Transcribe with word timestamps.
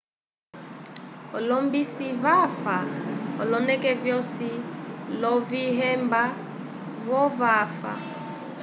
olombisi 1.37 2.07
vafa 2.23 2.77
oloneke 3.41 3.91
vyosi, 4.03 4.51
lovihemba 5.21 6.23
vo 7.05 7.21
vava 7.39 7.93